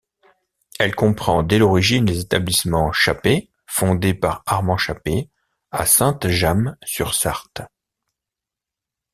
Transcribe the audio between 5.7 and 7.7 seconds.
Sainte-Jamme-sur-Sarthe.